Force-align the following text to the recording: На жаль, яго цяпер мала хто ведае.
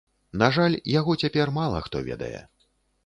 На 0.41 0.47
жаль, 0.55 0.77
яго 0.99 1.15
цяпер 1.23 1.53
мала 1.59 1.85
хто 1.89 1.97
ведае. 2.11 2.37